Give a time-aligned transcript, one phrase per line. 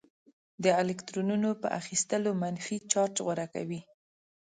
[0.63, 3.81] د الکترونونو په اخیستلو منفي چارج غوره کوي.